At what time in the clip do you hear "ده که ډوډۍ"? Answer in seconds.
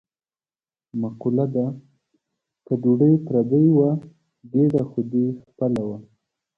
1.53-3.13